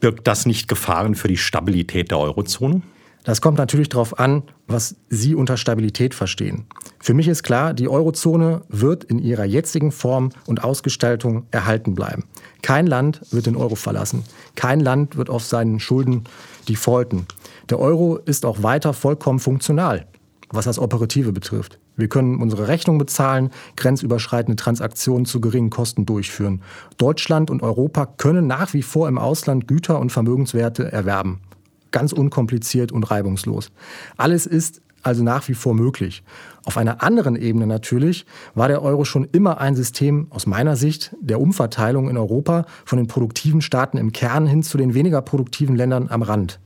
Birgt 0.00 0.26
das 0.26 0.46
nicht 0.46 0.68
Gefahren 0.68 1.14
für 1.14 1.28
die 1.28 1.36
Stabilität 1.36 2.10
der 2.10 2.18
Eurozone? 2.18 2.82
Das 3.24 3.40
kommt 3.40 3.58
natürlich 3.58 3.88
darauf 3.88 4.18
an, 4.18 4.44
was 4.66 4.96
Sie 5.08 5.34
unter 5.34 5.56
Stabilität 5.56 6.14
verstehen. 6.14 6.66
Für 7.00 7.14
mich 7.14 7.28
ist 7.28 7.42
klar, 7.42 7.74
die 7.74 7.88
Eurozone 7.88 8.62
wird 8.68 9.04
in 9.04 9.18
ihrer 9.18 9.44
jetzigen 9.44 9.92
Form 9.92 10.30
und 10.46 10.64
Ausgestaltung 10.64 11.46
erhalten 11.50 11.94
bleiben. 11.94 12.24
Kein 12.62 12.86
Land 12.86 13.20
wird 13.30 13.46
den 13.46 13.56
Euro 13.56 13.74
verlassen. 13.74 14.24
Kein 14.54 14.80
Land 14.80 15.16
wird 15.16 15.30
auf 15.30 15.44
seinen 15.44 15.80
Schulden 15.80 16.24
defaulten. 16.68 17.26
Der 17.68 17.78
Euro 17.78 18.16
ist 18.16 18.46
auch 18.46 18.62
weiter 18.62 18.92
vollkommen 18.92 19.38
funktional, 19.38 20.06
was 20.50 20.64
das 20.64 20.78
Operative 20.78 21.32
betrifft. 21.32 21.78
Wir 21.96 22.08
können 22.08 22.40
unsere 22.40 22.68
Rechnung 22.68 22.96
bezahlen, 22.96 23.50
grenzüberschreitende 23.76 24.56
Transaktionen 24.56 25.26
zu 25.26 25.40
geringen 25.40 25.70
Kosten 25.70 26.06
durchführen. 26.06 26.62
Deutschland 26.96 27.50
und 27.50 27.62
Europa 27.62 28.06
können 28.06 28.46
nach 28.46 28.72
wie 28.72 28.82
vor 28.82 29.08
im 29.08 29.18
Ausland 29.18 29.68
Güter 29.68 30.00
und 30.00 30.10
Vermögenswerte 30.10 30.90
erwerben. 30.90 31.40
Ganz 31.90 32.12
unkompliziert 32.12 32.92
und 32.92 33.10
reibungslos. 33.10 33.70
Alles 34.16 34.46
ist 34.46 34.82
also 35.02 35.22
nach 35.22 35.48
wie 35.48 35.54
vor 35.54 35.74
möglich. 35.74 36.22
Auf 36.64 36.76
einer 36.76 37.02
anderen 37.02 37.36
Ebene 37.36 37.66
natürlich 37.66 38.26
war 38.54 38.68
der 38.68 38.82
Euro 38.82 39.04
schon 39.04 39.24
immer 39.32 39.60
ein 39.60 39.74
System 39.74 40.26
aus 40.30 40.46
meiner 40.46 40.76
Sicht 40.76 41.16
der 41.20 41.40
Umverteilung 41.40 42.10
in 42.10 42.16
Europa 42.16 42.66
von 42.84 42.98
den 42.98 43.06
produktiven 43.06 43.62
Staaten 43.62 43.96
im 43.96 44.12
Kern 44.12 44.46
hin 44.46 44.62
zu 44.62 44.76
den 44.76 44.94
weniger 44.94 45.22
produktiven 45.22 45.76
Ländern 45.76 46.08
am 46.10 46.22
Rand. 46.22 46.60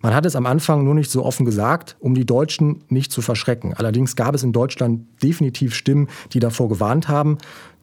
Man 0.00 0.14
hat 0.14 0.26
es 0.26 0.34
am 0.34 0.46
Anfang 0.46 0.82
nur 0.82 0.94
nicht 0.94 1.10
so 1.10 1.24
offen 1.24 1.46
gesagt, 1.46 1.96
um 2.00 2.14
die 2.14 2.26
Deutschen 2.26 2.82
nicht 2.88 3.12
zu 3.12 3.22
verschrecken. 3.22 3.72
Allerdings 3.74 4.16
gab 4.16 4.34
es 4.34 4.42
in 4.42 4.52
Deutschland 4.52 5.06
definitiv 5.22 5.74
Stimmen, 5.74 6.08
die 6.32 6.40
davor 6.40 6.68
gewarnt 6.68 7.08
haben. 7.08 7.38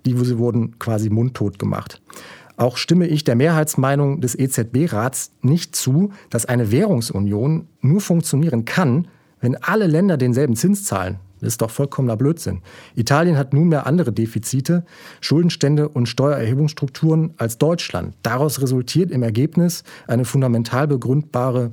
Die 0.05 0.17
wurden 0.37 0.77
quasi 0.79 1.09
mundtot 1.09 1.59
gemacht. 1.59 2.01
Auch 2.59 2.75
stimme 2.75 3.07
ich 3.07 3.23
der 3.23 3.35
Mehrheitsmeinung 3.35 4.19
des 4.19 4.37
EZB-Rats 4.37 5.31
nicht 5.41 5.77
zu, 5.77 6.11
dass 6.29 6.45
eine 6.45 6.71
Währungsunion 6.73 7.69
nur 7.79 8.01
funktionieren 8.01 8.65
kann, 8.65 9.07
wenn 9.39 9.55
alle 9.55 9.87
Länder 9.87 10.17
denselben 10.17 10.57
Zins 10.57 10.83
zahlen. 10.83 11.19
Das 11.39 11.53
ist 11.53 11.61
doch 11.61 11.71
vollkommener 11.71 12.17
Blödsinn. 12.17 12.59
Italien 12.95 13.37
hat 13.37 13.53
nunmehr 13.53 13.87
andere 13.87 14.11
Defizite, 14.11 14.83
Schuldenstände 15.21 15.87
und 15.87 16.07
Steuererhebungsstrukturen 16.07 17.33
als 17.37 17.59
Deutschland. 17.59 18.15
Daraus 18.23 18.61
resultiert 18.61 19.09
im 19.09 19.23
Ergebnis 19.23 19.85
eine 20.05 20.25
fundamental 20.25 20.85
begründbare 20.85 21.71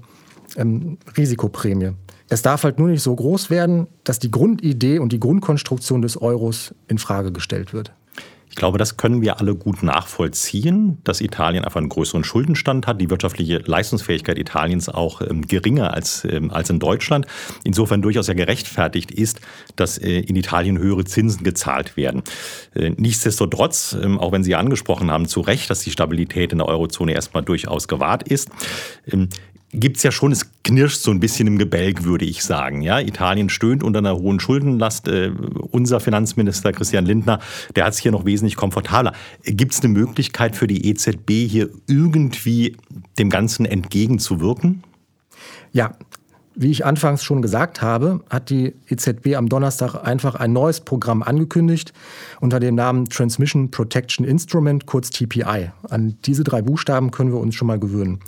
ähm, 0.54 0.98
Risikoprämie. 1.16 1.94
Es 2.28 2.42
darf 2.42 2.62
halt 2.62 2.78
nur 2.78 2.86
nicht 2.86 3.02
so 3.02 3.16
groß 3.16 3.50
werden, 3.50 3.88
dass 4.04 4.20
die 4.20 4.30
Grundidee 4.30 5.00
und 5.00 5.10
die 5.12 5.18
Grundkonstruktion 5.18 6.00
des 6.00 6.22
Euros 6.22 6.76
in 6.86 6.98
Frage 6.98 7.32
gestellt 7.32 7.72
wird. 7.72 7.92
Ich 8.56 8.58
glaube, 8.58 8.78
das 8.78 8.96
können 8.96 9.20
wir 9.20 9.38
alle 9.38 9.54
gut 9.54 9.82
nachvollziehen, 9.82 10.96
dass 11.04 11.20
Italien 11.20 11.62
einfach 11.62 11.76
einen 11.76 11.90
größeren 11.90 12.24
Schuldenstand 12.24 12.86
hat, 12.86 13.02
die 13.02 13.10
wirtschaftliche 13.10 13.58
Leistungsfähigkeit 13.58 14.38
Italiens 14.38 14.88
auch 14.88 15.20
ähm, 15.20 15.46
geringer 15.46 15.92
als, 15.92 16.24
ähm, 16.24 16.50
als 16.50 16.70
in 16.70 16.78
Deutschland. 16.78 17.26
Insofern 17.64 18.00
durchaus 18.00 18.28
ja 18.28 18.32
gerechtfertigt 18.32 19.10
ist, 19.10 19.42
dass 19.76 19.98
äh, 19.98 20.20
in 20.20 20.36
Italien 20.36 20.78
höhere 20.78 21.04
Zinsen 21.04 21.44
gezahlt 21.44 21.98
werden. 21.98 22.22
Äh, 22.74 22.92
nichtsdestotrotz, 22.96 23.94
ähm, 24.02 24.18
auch 24.18 24.32
wenn 24.32 24.42
Sie 24.42 24.54
angesprochen 24.54 25.10
haben, 25.10 25.28
zu 25.28 25.42
Recht, 25.42 25.68
dass 25.68 25.80
die 25.80 25.90
Stabilität 25.90 26.52
in 26.52 26.56
der 26.56 26.66
Eurozone 26.66 27.12
erstmal 27.12 27.42
durchaus 27.42 27.88
gewahrt 27.88 28.26
ist, 28.26 28.48
ähm, 29.12 29.28
gibt 29.76 29.98
es 29.98 30.02
ja 30.02 30.10
schon, 30.10 30.32
es 30.32 30.50
knirscht 30.64 31.00
so 31.00 31.10
ein 31.10 31.20
bisschen 31.20 31.46
im 31.46 31.58
Gebälk, 31.58 32.04
würde 32.04 32.24
ich 32.24 32.42
sagen. 32.42 32.82
Ja, 32.82 32.98
Italien 32.98 33.48
stöhnt 33.48 33.82
unter 33.82 33.98
einer 33.98 34.16
hohen 34.16 34.40
Schuldenlast. 34.40 35.06
Äh, 35.08 35.30
unser 35.70 36.00
Finanzminister 36.00 36.72
Christian 36.72 37.04
Lindner, 37.04 37.40
der 37.76 37.84
hat 37.84 37.92
es 37.92 37.98
hier 37.98 38.12
noch 38.12 38.24
wesentlich 38.24 38.56
komfortabler. 38.56 39.12
Gibt 39.44 39.72
es 39.72 39.80
eine 39.80 39.92
Möglichkeit 39.92 40.56
für 40.56 40.66
die 40.66 40.88
EZB 40.88 41.30
hier 41.48 41.70
irgendwie 41.86 42.76
dem 43.18 43.30
Ganzen 43.30 43.66
entgegenzuwirken? 43.66 44.82
Ja, 45.72 45.94
wie 46.58 46.70
ich 46.70 46.86
anfangs 46.86 47.22
schon 47.22 47.42
gesagt 47.42 47.82
habe, 47.82 48.24
hat 48.30 48.48
die 48.48 48.74
EZB 48.88 49.36
am 49.36 49.50
Donnerstag 49.50 49.94
einfach 49.94 50.36
ein 50.36 50.54
neues 50.54 50.80
Programm 50.80 51.22
angekündigt 51.22 51.92
unter 52.40 52.60
dem 52.60 52.74
Namen 52.74 53.04
Transmission 53.10 53.70
Protection 53.70 54.24
Instrument, 54.24 54.86
kurz 54.86 55.10
TPI. 55.10 55.70
An 55.90 56.16
diese 56.24 56.44
drei 56.44 56.62
Buchstaben 56.62 57.10
können 57.10 57.30
wir 57.30 57.40
uns 57.40 57.54
schon 57.54 57.68
mal 57.68 57.78
gewöhnen. 57.78 58.20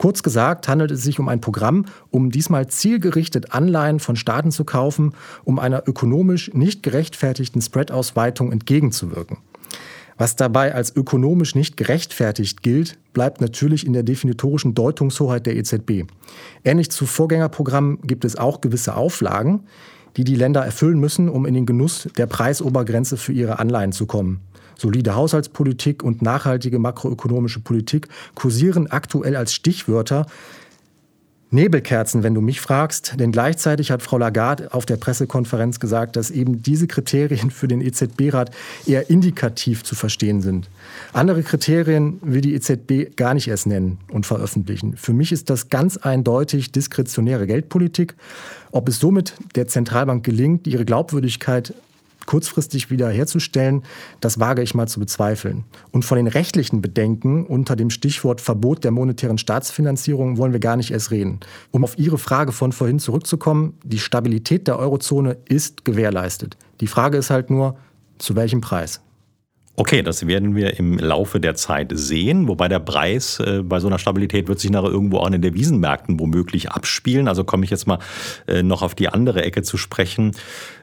Kurz 0.00 0.22
gesagt 0.22 0.66
handelt 0.66 0.90
es 0.92 1.02
sich 1.02 1.20
um 1.20 1.28
ein 1.28 1.42
Programm, 1.42 1.84
um 2.08 2.30
diesmal 2.30 2.66
zielgerichtet 2.68 3.52
Anleihen 3.52 4.00
von 4.00 4.16
Staaten 4.16 4.50
zu 4.50 4.64
kaufen, 4.64 5.12
um 5.44 5.58
einer 5.58 5.86
ökonomisch 5.86 6.54
nicht 6.54 6.82
gerechtfertigten 6.82 7.60
Spread-Ausweitung 7.60 8.50
entgegenzuwirken. 8.50 9.36
Was 10.16 10.36
dabei 10.36 10.74
als 10.74 10.96
ökonomisch 10.96 11.54
nicht 11.54 11.76
gerechtfertigt 11.76 12.62
gilt, 12.62 12.96
bleibt 13.12 13.42
natürlich 13.42 13.84
in 13.84 13.92
der 13.92 14.02
definitorischen 14.02 14.74
Deutungshoheit 14.74 15.44
der 15.44 15.56
EZB. 15.56 16.06
Ähnlich 16.64 16.90
zu 16.90 17.04
Vorgängerprogrammen 17.04 18.00
gibt 18.00 18.24
es 18.24 18.36
auch 18.36 18.62
gewisse 18.62 18.96
Auflagen, 18.96 19.64
die 20.16 20.24
die 20.24 20.34
Länder 20.34 20.64
erfüllen 20.64 20.98
müssen, 20.98 21.28
um 21.28 21.44
in 21.44 21.52
den 21.52 21.66
Genuss 21.66 22.08
der 22.16 22.26
Preisobergrenze 22.26 23.18
für 23.18 23.34
ihre 23.34 23.58
Anleihen 23.58 23.92
zu 23.92 24.06
kommen. 24.06 24.40
Solide 24.80 25.14
Haushaltspolitik 25.14 26.02
und 26.02 26.22
nachhaltige 26.22 26.78
makroökonomische 26.78 27.60
Politik 27.60 28.08
kursieren 28.34 28.86
aktuell 28.86 29.36
als 29.36 29.52
Stichwörter. 29.52 30.24
Nebelkerzen, 31.50 32.22
wenn 32.22 32.32
du 32.32 32.40
mich 32.40 32.60
fragst, 32.60 33.18
denn 33.18 33.32
gleichzeitig 33.32 33.90
hat 33.90 34.02
Frau 34.02 34.16
Lagarde 34.16 34.72
auf 34.72 34.86
der 34.86 34.96
Pressekonferenz 34.96 35.80
gesagt, 35.80 36.14
dass 36.16 36.30
eben 36.30 36.62
diese 36.62 36.86
Kriterien 36.86 37.50
für 37.50 37.68
den 37.68 37.80
EZB-Rat 37.80 38.52
eher 38.86 39.10
indikativ 39.10 39.82
zu 39.82 39.96
verstehen 39.96 40.40
sind. 40.40 40.70
Andere 41.12 41.42
Kriterien 41.42 42.18
will 42.22 42.40
die 42.40 42.54
EZB 42.54 43.16
gar 43.16 43.34
nicht 43.34 43.48
erst 43.48 43.66
nennen 43.66 43.98
und 44.10 44.26
veröffentlichen. 44.26 44.96
Für 44.96 45.12
mich 45.12 45.32
ist 45.32 45.50
das 45.50 45.68
ganz 45.68 45.96
eindeutig 45.96 46.72
diskretionäre 46.72 47.46
Geldpolitik. 47.46 48.14
Ob 48.70 48.88
es 48.88 49.00
somit 49.00 49.34
der 49.56 49.66
Zentralbank 49.66 50.24
gelingt, 50.24 50.68
ihre 50.68 50.84
Glaubwürdigkeit 50.84 51.74
kurzfristig 52.26 52.90
wieder 52.90 53.08
herzustellen, 53.10 53.82
das 54.20 54.40
wage 54.40 54.62
ich 54.62 54.74
mal 54.74 54.88
zu 54.88 55.00
bezweifeln. 55.00 55.64
Und 55.90 56.04
von 56.04 56.16
den 56.16 56.26
rechtlichen 56.26 56.80
Bedenken 56.80 57.46
unter 57.46 57.76
dem 57.76 57.90
Stichwort 57.90 58.40
Verbot 58.40 58.84
der 58.84 58.90
monetären 58.90 59.38
Staatsfinanzierung 59.38 60.38
wollen 60.38 60.52
wir 60.52 60.60
gar 60.60 60.76
nicht 60.76 60.90
erst 60.90 61.10
reden. 61.10 61.40
Um 61.70 61.84
auf 61.84 61.98
Ihre 61.98 62.18
Frage 62.18 62.52
von 62.52 62.72
vorhin 62.72 62.98
zurückzukommen, 62.98 63.78
die 63.84 63.98
Stabilität 63.98 64.66
der 64.66 64.78
Eurozone 64.78 65.36
ist 65.46 65.84
gewährleistet. 65.84 66.56
Die 66.80 66.86
Frage 66.86 67.18
ist 67.18 67.30
halt 67.30 67.50
nur, 67.50 67.76
zu 68.18 68.36
welchem 68.36 68.60
Preis? 68.60 69.00
Okay, 69.76 70.02
das 70.02 70.26
werden 70.26 70.54
wir 70.56 70.78
im 70.78 70.98
Laufe 70.98 71.40
der 71.40 71.54
Zeit 71.54 71.92
sehen, 71.94 72.48
wobei 72.48 72.68
der 72.68 72.80
Preis 72.80 73.40
äh, 73.40 73.62
bei 73.62 73.80
so 73.80 73.86
einer 73.86 73.98
Stabilität 73.98 74.46
wird 74.48 74.60
sich 74.60 74.70
nachher 74.70 74.90
irgendwo 74.90 75.18
auch 75.18 75.26
in 75.26 75.32
den 75.32 75.42
Devisenmärkten 75.42 76.20
womöglich 76.20 76.70
abspielen. 76.70 77.28
Also 77.28 77.44
komme 77.44 77.64
ich 77.64 77.70
jetzt 77.70 77.86
mal 77.86 77.98
äh, 78.46 78.62
noch 78.62 78.82
auf 78.82 78.94
die 78.94 79.08
andere 79.08 79.42
Ecke 79.42 79.62
zu 79.62 79.78
sprechen. 79.78 80.32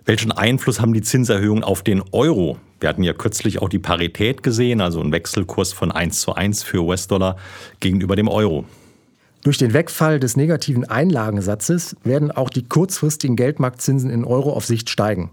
Welchen 0.06 0.32
Einfluss 0.32 0.82
haben 0.82 0.94
die 0.94 1.02
Zinserhöhungen 1.02 1.64
auf 1.64 1.84
den 1.84 2.02
Euro? 2.12 2.58
Wir 2.80 2.90
hatten 2.90 3.04
ja 3.04 3.14
kürzlich 3.14 3.62
auch 3.62 3.70
die 3.70 3.78
Parität 3.78 4.42
gesehen, 4.42 4.82
also 4.82 5.00
einen 5.00 5.12
Wechselkurs 5.12 5.74
von 5.74 5.92
1 5.92 6.22
zu 6.22 6.34
1 6.34 6.64
für 6.64 6.82
US-Dollar 6.82 7.38
gegenüber 7.80 8.16
dem 8.16 8.28
Euro. 8.28 8.66
Durch 9.44 9.58
den 9.58 9.74
Wegfall 9.74 10.20
des 10.20 10.36
negativen 10.36 10.86
Einlagensatzes 10.86 11.96
werden 12.04 12.32
auch 12.32 12.50
die 12.50 12.68
kurzfristigen 12.68 13.36
Geldmarktzinsen 13.36 14.10
in 14.10 14.26
Euro 14.26 14.54
auf 14.54 14.66
Sicht 14.66 14.90
steigen. 14.90 15.30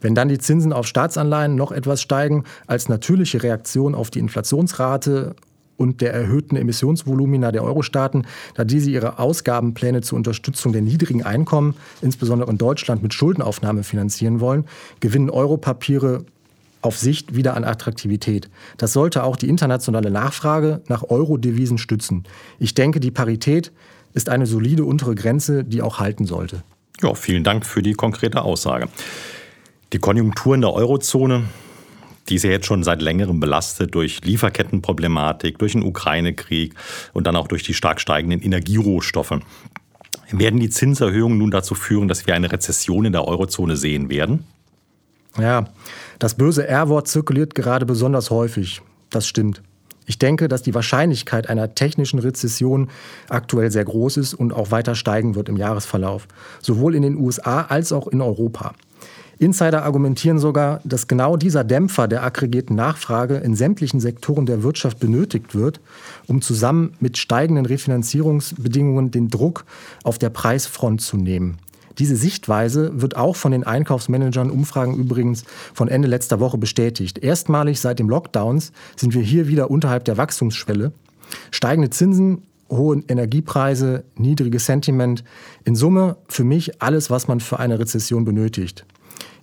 Wenn 0.00 0.14
dann 0.14 0.28
die 0.28 0.38
Zinsen 0.38 0.72
auf 0.72 0.86
Staatsanleihen 0.86 1.54
noch 1.54 1.72
etwas 1.72 2.02
steigen, 2.02 2.44
als 2.66 2.88
natürliche 2.88 3.42
Reaktion 3.42 3.94
auf 3.94 4.10
die 4.10 4.18
Inflationsrate 4.18 5.34
und 5.76 6.02
der 6.02 6.12
erhöhten 6.12 6.56
Emissionsvolumina 6.56 7.52
der 7.52 7.64
Euro-Staaten, 7.64 8.26
da 8.54 8.64
diese 8.64 8.90
ihre 8.90 9.18
Ausgabenpläne 9.18 10.02
zur 10.02 10.16
Unterstützung 10.16 10.72
der 10.72 10.82
niedrigen 10.82 11.22
Einkommen, 11.22 11.74
insbesondere 12.02 12.50
in 12.50 12.58
Deutschland, 12.58 13.02
mit 13.02 13.14
Schuldenaufnahme 13.14 13.82
finanzieren 13.82 14.40
wollen, 14.40 14.66
gewinnen 15.00 15.30
Europapiere 15.30 16.24
auf 16.82 16.98
Sicht 16.98 17.34
wieder 17.34 17.56
an 17.56 17.64
Attraktivität. 17.64 18.50
Das 18.76 18.92
sollte 18.92 19.24
auch 19.24 19.36
die 19.36 19.48
internationale 19.48 20.10
Nachfrage 20.10 20.82
nach 20.88 21.02
Euro-Devisen 21.08 21.78
stützen. 21.78 22.24
Ich 22.58 22.74
denke, 22.74 23.00
die 23.00 23.10
Parität 23.10 23.72
ist 24.12 24.28
eine 24.28 24.46
solide 24.46 24.84
untere 24.84 25.14
Grenze, 25.14 25.64
die 25.64 25.82
auch 25.82 25.98
halten 25.98 26.26
sollte. 26.26 26.62
Ja, 27.02 27.14
vielen 27.14 27.44
Dank 27.44 27.64
für 27.64 27.82
die 27.82 27.94
konkrete 27.94 28.42
Aussage. 28.42 28.88
Die 29.92 29.98
Konjunktur 29.98 30.54
in 30.54 30.60
der 30.60 30.72
Eurozone, 30.72 31.44
die 32.28 32.36
ist 32.36 32.44
ja 32.44 32.50
jetzt 32.50 32.66
schon 32.66 32.84
seit 32.84 33.02
längerem 33.02 33.40
belastet 33.40 33.92
durch 33.94 34.20
Lieferkettenproblematik, 34.24 35.58
durch 35.58 35.72
den 35.72 35.82
Ukraine-Krieg 35.82 36.74
und 37.12 37.26
dann 37.26 37.34
auch 37.34 37.48
durch 37.48 37.64
die 37.64 37.74
stark 37.74 38.00
steigenden 38.00 38.40
Energierohstoffe. 38.40 39.40
Werden 40.30 40.60
die 40.60 40.70
Zinserhöhungen 40.70 41.38
nun 41.38 41.50
dazu 41.50 41.74
führen, 41.74 42.06
dass 42.06 42.26
wir 42.26 42.34
eine 42.34 42.52
Rezession 42.52 43.04
in 43.04 43.12
der 43.12 43.26
Eurozone 43.26 43.76
sehen 43.76 44.10
werden? 44.10 44.44
Ja, 45.38 45.64
das 46.20 46.34
böse 46.34 46.68
R-Wort 46.68 47.08
zirkuliert 47.08 47.56
gerade 47.56 47.84
besonders 47.84 48.30
häufig. 48.30 48.82
Das 49.10 49.26
stimmt. 49.26 49.60
Ich 50.06 50.18
denke, 50.18 50.48
dass 50.48 50.62
die 50.62 50.74
Wahrscheinlichkeit 50.74 51.48
einer 51.48 51.74
technischen 51.74 52.18
Rezession 52.20 52.90
aktuell 53.28 53.70
sehr 53.70 53.84
groß 53.84 54.18
ist 54.18 54.34
und 54.34 54.52
auch 54.52 54.70
weiter 54.70 54.94
steigen 54.94 55.34
wird 55.34 55.48
im 55.48 55.56
Jahresverlauf, 55.56 56.26
sowohl 56.60 56.94
in 56.94 57.02
den 57.02 57.16
USA 57.16 57.62
als 57.62 57.92
auch 57.92 58.08
in 58.08 58.20
Europa. 58.20 58.74
Insider 59.40 59.84
argumentieren 59.84 60.38
sogar, 60.38 60.82
dass 60.84 61.08
genau 61.08 61.38
dieser 61.38 61.64
Dämpfer 61.64 62.06
der 62.08 62.22
aggregierten 62.22 62.76
Nachfrage 62.76 63.36
in 63.38 63.56
sämtlichen 63.56 63.98
Sektoren 63.98 64.44
der 64.44 64.62
Wirtschaft 64.62 65.00
benötigt 65.00 65.54
wird, 65.54 65.80
um 66.26 66.42
zusammen 66.42 66.92
mit 67.00 67.16
steigenden 67.16 67.64
Refinanzierungsbedingungen 67.64 69.10
den 69.10 69.30
Druck 69.30 69.64
auf 70.04 70.18
der 70.18 70.28
Preisfront 70.28 71.00
zu 71.00 71.16
nehmen. 71.16 71.56
Diese 71.98 72.16
Sichtweise 72.16 73.00
wird 73.00 73.16
auch 73.16 73.34
von 73.34 73.52
den 73.52 73.64
Einkaufsmanagern 73.64 74.50
Umfragen 74.50 74.94
übrigens 74.94 75.44
von 75.72 75.88
Ende 75.88 76.06
letzter 76.06 76.38
Woche 76.38 76.58
bestätigt. 76.58 77.18
Erstmalig 77.18 77.80
seit 77.80 77.98
dem 77.98 78.10
Lockdowns 78.10 78.72
sind 78.94 79.14
wir 79.14 79.22
hier 79.22 79.48
wieder 79.48 79.70
unterhalb 79.70 80.04
der 80.04 80.18
Wachstumsschwelle. 80.18 80.92
Steigende 81.50 81.88
Zinsen, 81.88 82.42
hohe 82.68 83.02
Energiepreise, 83.08 84.04
niedriges 84.16 84.66
Sentiment. 84.66 85.24
In 85.64 85.76
Summe 85.76 86.18
für 86.28 86.44
mich 86.44 86.82
alles, 86.82 87.08
was 87.08 87.26
man 87.26 87.40
für 87.40 87.58
eine 87.58 87.78
Rezession 87.78 88.26
benötigt. 88.26 88.84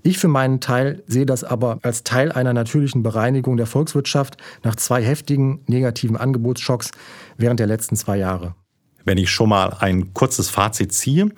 Ich 0.08 0.20
für 0.20 0.30
meinen 0.30 0.62
Teil 0.62 1.04
sehe 1.08 1.26
das 1.26 1.44
aber 1.44 1.80
als 1.82 2.06
Teil 2.06 2.32
einer 2.32 2.54
natürlichen 2.54 3.04
Bereinigung 3.04 3.58
der 3.58 3.66
Volkswirtschaft 3.66 4.38
nach 4.64 4.78
zwei 4.78 5.04
heftigen 5.04 5.60
negativen 5.68 6.16
Angebotsschocks 6.16 6.92
während 7.36 7.60
der 7.60 7.68
letzten 7.68 7.98
zwei 7.98 8.16
Jahre. 8.16 8.56
Wenn 9.04 9.18
ich 9.18 9.30
schon 9.30 9.50
mal 9.50 9.76
ein 9.82 10.14
kurzes 10.14 10.50
Fazit 10.50 10.94
ziehe, 10.94 11.30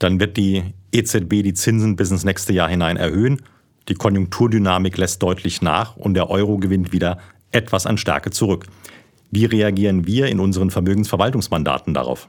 dann 0.00 0.18
wird 0.18 0.36
die 0.36 0.64
EZB 0.90 1.44
die 1.44 1.54
Zinsen 1.54 1.94
bis 1.94 2.10
ins 2.10 2.24
nächste 2.24 2.52
Jahr 2.52 2.68
hinein 2.68 2.96
erhöhen. 2.96 3.40
Die 3.88 3.94
Konjunkturdynamik 3.94 4.96
lässt 4.96 5.22
deutlich 5.22 5.62
nach 5.62 5.96
und 5.96 6.14
der 6.14 6.28
Euro 6.28 6.58
gewinnt 6.58 6.90
wieder 6.90 7.18
etwas 7.52 7.86
an 7.86 7.98
Stärke 7.98 8.32
zurück. 8.32 8.66
Wie 9.30 9.44
reagieren 9.44 10.08
wir 10.08 10.26
in 10.26 10.40
unseren 10.40 10.70
Vermögensverwaltungsmandaten 10.72 11.94
darauf? 11.94 12.26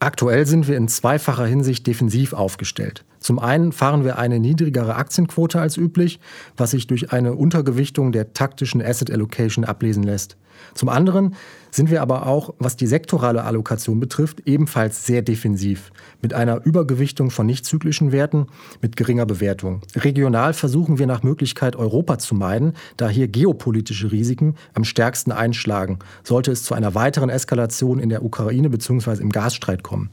Aktuell 0.00 0.44
sind 0.44 0.68
wir 0.68 0.76
in 0.76 0.88
zweifacher 0.88 1.46
Hinsicht 1.46 1.86
defensiv 1.86 2.34
aufgestellt. 2.34 3.06
Zum 3.24 3.38
einen 3.38 3.72
fahren 3.72 4.04
wir 4.04 4.18
eine 4.18 4.38
niedrigere 4.38 4.96
Aktienquote 4.96 5.58
als 5.58 5.78
üblich, 5.78 6.20
was 6.58 6.72
sich 6.72 6.86
durch 6.86 7.10
eine 7.10 7.32
Untergewichtung 7.32 8.12
der 8.12 8.34
taktischen 8.34 8.82
Asset 8.82 9.10
Allocation 9.10 9.64
ablesen 9.64 10.02
lässt. 10.02 10.36
Zum 10.74 10.90
anderen 10.90 11.34
sind 11.70 11.90
wir 11.90 12.02
aber 12.02 12.26
auch, 12.26 12.54
was 12.58 12.76
die 12.76 12.86
sektorale 12.86 13.44
Allokation 13.44 13.98
betrifft, 13.98 14.42
ebenfalls 14.46 15.06
sehr 15.06 15.22
defensiv, 15.22 15.90
mit 16.20 16.34
einer 16.34 16.64
Übergewichtung 16.64 17.30
von 17.30 17.46
nichtzyklischen 17.46 18.12
Werten 18.12 18.46
mit 18.82 18.94
geringer 18.96 19.24
Bewertung. 19.26 19.80
Regional 19.96 20.52
versuchen 20.52 20.98
wir 20.98 21.06
nach 21.06 21.22
Möglichkeit 21.22 21.76
Europa 21.76 22.18
zu 22.18 22.34
meiden, 22.34 22.74
da 22.98 23.08
hier 23.08 23.26
geopolitische 23.26 24.12
Risiken 24.12 24.54
am 24.74 24.84
stärksten 24.84 25.32
einschlagen, 25.32 25.98
sollte 26.22 26.52
es 26.52 26.62
zu 26.62 26.74
einer 26.74 26.94
weiteren 26.94 27.30
Eskalation 27.30 27.98
in 27.98 28.10
der 28.10 28.22
Ukraine 28.22 28.68
bzw. 28.68 29.22
im 29.22 29.30
Gasstreit 29.30 29.82
kommen. 29.82 30.10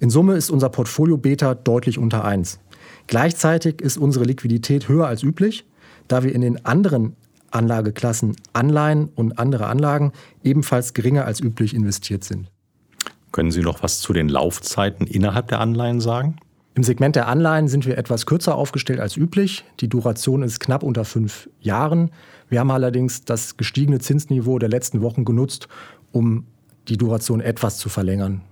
In 0.00 0.10
Summe 0.10 0.34
ist 0.34 0.50
unser 0.50 0.68
Portfolio 0.68 1.16
Beta 1.16 1.54
deutlich 1.54 1.98
unter 1.98 2.24
1. 2.24 2.60
Gleichzeitig 3.08 3.80
ist 3.80 3.96
unsere 3.96 4.24
Liquidität 4.24 4.88
höher 4.88 5.08
als 5.08 5.24
üblich, 5.24 5.66
da 6.06 6.22
wir 6.22 6.34
in 6.34 6.40
den 6.40 6.64
anderen 6.64 7.16
Anlageklassen 7.50 8.36
Anleihen 8.52 9.08
und 9.14 9.38
andere 9.38 9.66
Anlagen 9.66 10.12
ebenfalls 10.44 10.94
geringer 10.94 11.24
als 11.24 11.40
üblich 11.40 11.74
investiert 11.74 12.22
sind. 12.22 12.50
Können 13.32 13.50
Sie 13.50 13.62
noch 13.62 13.82
was 13.82 14.00
zu 14.00 14.12
den 14.12 14.28
Laufzeiten 14.28 15.06
innerhalb 15.06 15.48
der 15.48 15.60
Anleihen 15.60 16.00
sagen? 16.00 16.36
Im 16.74 16.84
Segment 16.84 17.16
der 17.16 17.26
Anleihen 17.26 17.66
sind 17.66 17.86
wir 17.86 17.98
etwas 17.98 18.24
kürzer 18.24 18.54
aufgestellt 18.54 19.00
als 19.00 19.16
üblich. 19.16 19.64
Die 19.80 19.88
Duration 19.88 20.42
ist 20.42 20.60
knapp 20.60 20.84
unter 20.84 21.04
fünf 21.04 21.50
Jahren. 21.60 22.10
Wir 22.48 22.60
haben 22.60 22.70
allerdings 22.70 23.24
das 23.24 23.56
gestiegene 23.56 23.98
Zinsniveau 23.98 24.60
der 24.60 24.68
letzten 24.68 25.02
Wochen 25.02 25.24
genutzt, 25.24 25.66
um 26.12 26.46
die 26.86 26.96
Duration 26.96 27.40
etwas 27.40 27.78
zu 27.78 27.88
verlängern. 27.88 28.42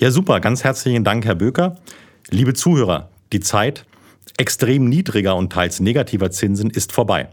Ja, 0.00 0.12
super. 0.12 0.38
Ganz 0.38 0.62
herzlichen 0.62 1.02
Dank, 1.02 1.24
Herr 1.24 1.34
Böker. 1.34 1.74
Liebe 2.30 2.54
Zuhörer, 2.54 3.10
die 3.32 3.40
Zeit 3.40 3.84
extrem 4.36 4.88
niedriger 4.88 5.34
und 5.34 5.52
teils 5.52 5.80
negativer 5.80 6.30
Zinsen 6.30 6.70
ist 6.70 6.92
vorbei. 6.92 7.30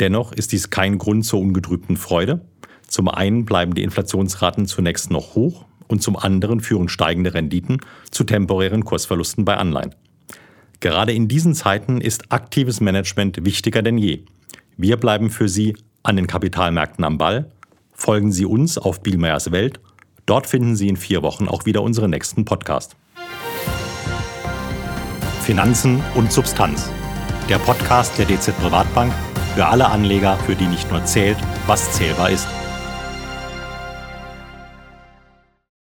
Dennoch 0.00 0.32
ist 0.32 0.50
dies 0.50 0.70
kein 0.70 0.98
Grund 0.98 1.24
zur 1.24 1.38
ungetrübten 1.38 1.96
Freude. 1.96 2.40
Zum 2.88 3.08
einen 3.08 3.44
bleiben 3.44 3.74
die 3.74 3.84
Inflationsraten 3.84 4.66
zunächst 4.66 5.12
noch 5.12 5.36
hoch 5.36 5.66
und 5.86 6.02
zum 6.02 6.16
anderen 6.16 6.58
führen 6.58 6.88
steigende 6.88 7.32
Renditen 7.32 7.78
zu 8.10 8.24
temporären 8.24 8.84
Kursverlusten 8.84 9.44
bei 9.44 9.56
Anleihen. 9.56 9.94
Gerade 10.80 11.12
in 11.12 11.28
diesen 11.28 11.54
Zeiten 11.54 12.00
ist 12.00 12.32
aktives 12.32 12.80
Management 12.80 13.44
wichtiger 13.44 13.82
denn 13.82 13.98
je. 13.98 14.24
Wir 14.76 14.96
bleiben 14.96 15.30
für 15.30 15.48
Sie 15.48 15.76
an 16.02 16.16
den 16.16 16.26
Kapitalmärkten 16.26 17.04
am 17.04 17.18
Ball. 17.18 17.52
Folgen 17.92 18.32
Sie 18.32 18.46
uns 18.46 18.78
auf 18.78 19.00
Bielmeyers 19.00 19.52
Welt. 19.52 19.78
Dort 20.30 20.46
finden 20.46 20.76
Sie 20.76 20.86
in 20.86 20.96
vier 20.96 21.24
Wochen 21.24 21.48
auch 21.48 21.66
wieder 21.66 21.82
unseren 21.82 22.10
nächsten 22.10 22.44
Podcast. 22.44 22.94
Finanzen 25.42 26.04
und 26.14 26.30
Substanz. 26.30 26.88
Der 27.48 27.58
Podcast 27.58 28.16
der 28.16 28.26
DZ 28.26 28.56
Privatbank 28.60 29.12
für 29.56 29.66
alle 29.66 29.88
Anleger, 29.88 30.36
für 30.46 30.54
die 30.54 30.68
nicht 30.68 30.88
nur 30.92 31.04
zählt, 31.04 31.36
was 31.66 31.90
zählbar 31.94 32.30
ist. 32.30 32.46